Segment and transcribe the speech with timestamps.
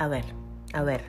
[0.00, 0.24] A ver,
[0.72, 1.02] a ver,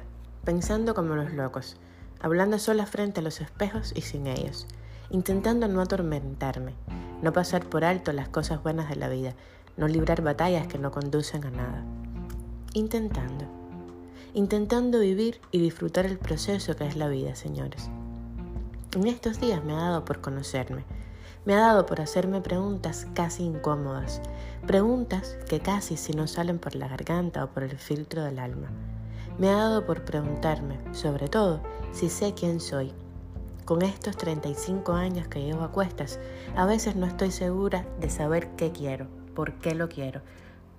[0.43, 1.77] pensando como los locos,
[2.19, 4.67] hablando sola frente a los espejos y sin ellos,
[5.09, 6.73] intentando no atormentarme,
[7.21, 9.33] no pasar por alto las cosas buenas de la vida,
[9.77, 11.85] no librar batallas que no conducen a nada.
[12.73, 13.45] Intentando,
[14.33, 17.89] intentando vivir y disfrutar el proceso que es la vida, señores.
[18.93, 20.83] En estos días me ha dado por conocerme,
[21.43, 24.21] me ha dado por hacerme preguntas casi incómodas,
[24.67, 28.69] preguntas que casi si no salen por la garganta o por el filtro del alma.
[29.39, 32.93] Me ha dado por preguntarme, sobre todo, si sé quién soy.
[33.65, 36.19] Con estos 35 años que llevo a cuestas,
[36.55, 40.21] a veces no estoy segura de saber qué quiero, por qué lo quiero,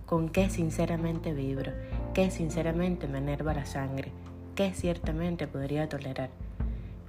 [0.06, 1.72] con qué sinceramente vibro,
[2.14, 4.12] qué sinceramente me enerva la sangre,
[4.54, 6.30] qué ciertamente podría tolerar.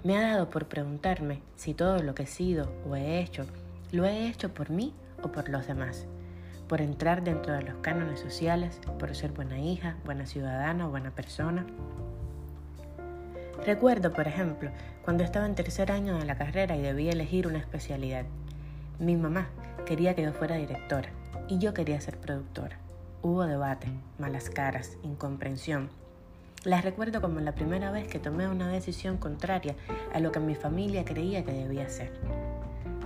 [0.03, 3.45] Me ha dado por preguntarme si todo lo que he sido o he hecho,
[3.93, 6.07] lo he hecho por mí o por los demás,
[6.67, 11.11] por entrar dentro de los cánones sociales, por ser buena hija, buena ciudadana o buena
[11.11, 11.65] persona.
[13.65, 14.71] Recuerdo, por ejemplo,
[15.05, 18.25] cuando estaba en tercer año de la carrera y debía elegir una especialidad.
[18.99, 19.47] Mi mamá
[19.85, 21.11] quería que yo fuera directora
[21.47, 22.77] y yo quería ser productora.
[23.21, 23.87] Hubo debate,
[24.19, 25.89] malas caras, incomprensión,
[26.63, 29.75] las recuerdo como la primera vez que tomé una decisión contraria
[30.13, 32.11] a lo que mi familia creía que debía hacer.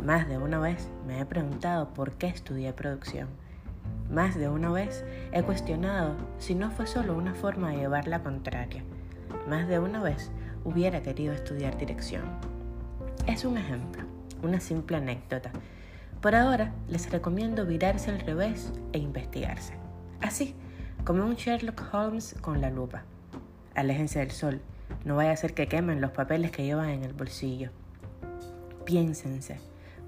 [0.06, 3.28] Más de una vez me he preguntado por qué estudié producción.
[4.12, 8.22] Más de una vez he cuestionado si no fue solo una forma de llevar la
[8.22, 8.84] contraria.
[9.50, 10.32] Más de una vez
[10.64, 12.24] hubiera querido estudiar dirección.
[13.26, 14.04] Es un ejemplo,
[14.44, 15.52] una simple anécdota.
[16.22, 19.74] Por ahora les recomiendo virarse al revés e investigarse.
[20.22, 20.56] Así,
[21.04, 23.04] como un Sherlock Holmes con la lupa.
[23.78, 24.60] Aléjense del sol.
[25.06, 27.70] No vaya a ser que quemen los papeles que llevan en el bolsillo.
[28.86, 29.60] Piénsense,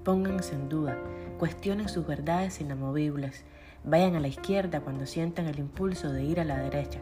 [0.02, 0.98] pónganse en duda,
[1.38, 3.44] cuestionen sus verdades inamovibles.
[3.84, 6.98] Vayan a la izquierda cuando sientan el impulso de ir a la derecha.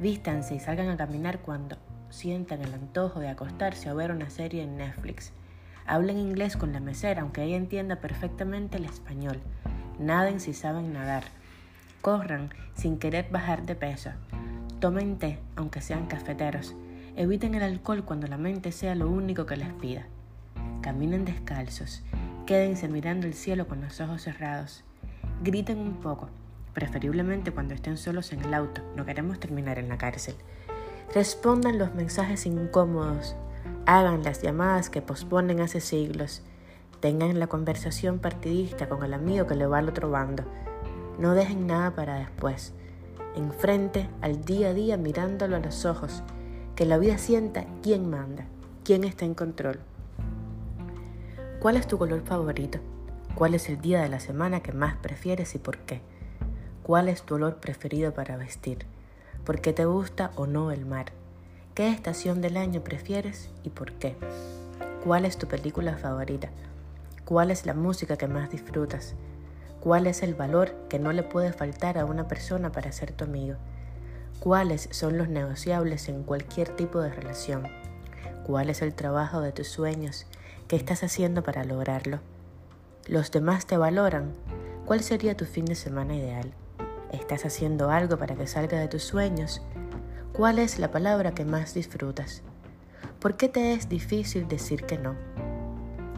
[0.00, 1.76] Vístanse y salgan a caminar cuando
[2.10, 5.32] sientan el antojo de acostarse o ver una serie en Netflix.
[5.86, 9.40] Hablen inglés con la mesera, aunque ella entienda perfectamente el español.
[10.00, 11.22] Naden si saben nadar.
[12.00, 14.10] Corran sin querer bajar de peso.
[14.84, 16.74] Tomen té, aunque sean cafeteros.
[17.16, 20.04] Eviten el alcohol cuando la mente sea lo único que les pida.
[20.82, 22.02] Caminen descalzos.
[22.44, 24.84] Quédense mirando el cielo con los ojos cerrados.
[25.42, 26.28] Griten un poco,
[26.74, 28.82] preferiblemente cuando estén solos en el auto.
[28.94, 30.34] No queremos terminar en la cárcel.
[31.14, 33.36] Respondan los mensajes incómodos.
[33.86, 36.42] Hagan las llamadas que posponen hace siglos.
[37.00, 40.44] Tengan la conversación partidista con el amigo que le va al otro bando.
[41.18, 42.74] No dejen nada para después
[43.36, 46.22] enfrente al día a día mirándolo a los ojos,
[46.76, 48.46] que la vida sienta quién manda,
[48.84, 49.80] quién está en control.
[51.60, 52.78] ¿Cuál es tu color favorito?
[53.34, 56.00] ¿Cuál es el día de la semana que más prefieres y por qué?
[56.82, 58.86] ¿Cuál es tu olor preferido para vestir?
[59.44, 61.06] ¿Por qué te gusta o no el mar?
[61.74, 64.16] ¿Qué estación del año prefieres y por qué?
[65.02, 66.50] ¿Cuál es tu película favorita?
[67.24, 69.14] ¿Cuál es la música que más disfrutas?
[69.84, 73.24] ¿Cuál es el valor que no le puede faltar a una persona para ser tu
[73.24, 73.56] amigo?
[74.40, 77.64] ¿Cuáles son los negociables en cualquier tipo de relación?
[78.46, 80.24] ¿Cuál es el trabajo de tus sueños?
[80.68, 82.20] ¿Qué estás haciendo para lograrlo?
[83.08, 84.32] ¿Los demás te valoran?
[84.86, 86.54] ¿Cuál sería tu fin de semana ideal?
[87.12, 89.60] ¿Estás haciendo algo para que salga de tus sueños?
[90.32, 92.40] ¿Cuál es la palabra que más disfrutas?
[93.20, 95.14] ¿Por qué te es difícil decir que no?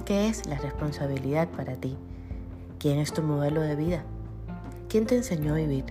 [0.05, 1.99] ¿Qué es la responsabilidad para ti?
[2.79, 4.05] ¿Quién es tu modelo de vida?
[4.91, 5.87] ¿Quién te enseñó a vivir?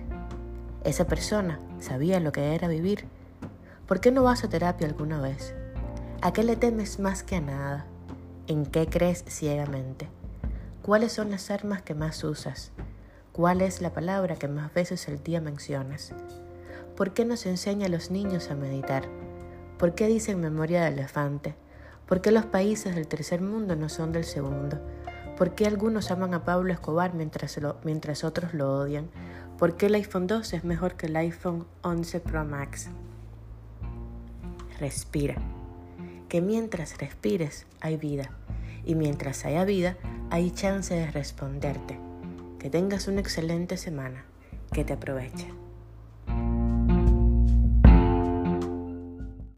[0.84, 3.06] ¿Esa persona sabía lo que era vivir?
[3.88, 5.52] ¿Por qué no vas a terapia alguna vez?
[6.22, 7.86] ¿A qué le temes más que a nada?
[8.46, 10.08] ¿En qué crees ciegamente?
[10.82, 12.70] ¿Cuáles son las armas que más usas?
[13.32, 16.12] ¿Cuál es la palabra que más veces al día mencionas?
[16.96, 19.08] ¿Por qué nos enseña a los niños a meditar?
[19.76, 21.56] ¿Por qué dicen memoria de elefante?
[22.06, 24.78] ¿Por qué los países del tercer mundo no son del segundo?
[25.36, 29.10] ¿Por qué algunos aman a Pablo Escobar mientras, mientras otros lo odian?
[29.58, 32.88] ¿Por qué el iPhone 12 es mejor que el iPhone 11 Pro Max?
[34.80, 35.34] Respira.
[36.30, 38.30] Que mientras respires hay vida.
[38.86, 39.98] Y mientras haya vida
[40.30, 41.98] hay chance de responderte.
[42.58, 44.24] Que tengas una excelente semana.
[44.72, 45.65] Que te aproveche.